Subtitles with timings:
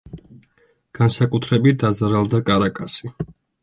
[1.01, 3.17] განსაკუთრებით დაზარალდა კარაკასი.